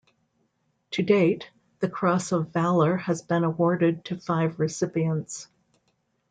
[0.93, 5.47] To date, the Cross of Valour has been awarded to five recipients.